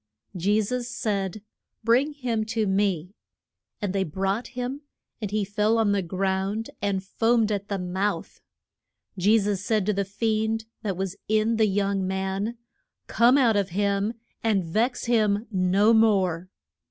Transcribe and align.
Je 0.35 0.59
sus 0.59 0.89
said, 0.89 1.43
Bring 1.83 2.13
him 2.13 2.43
to 2.45 2.65
me. 2.65 3.13
And 3.79 3.93
they 3.93 4.03
brought 4.03 4.47
him; 4.57 4.81
and 5.21 5.29
he 5.29 5.45
fell 5.45 5.77
on 5.77 5.91
the 5.91 6.01
ground 6.01 6.71
and 6.81 7.03
foamed 7.03 7.51
at 7.51 7.67
the 7.67 7.77
mouth. 7.77 8.41
Je 9.15 9.37
sus 9.37 9.63
said 9.63 9.85
to 9.85 9.93
the 9.93 10.03
fiend 10.03 10.65
that 10.81 10.97
was 10.97 11.17
in 11.27 11.57
the 11.57 11.67
young 11.67 12.07
man, 12.07 12.57
Come 13.05 13.37
out 13.37 13.55
of 13.55 13.69
him 13.77 14.13
and 14.43 14.63
vex 14.65 15.05
him 15.05 15.45
no 15.51 15.93
more. 15.93 16.49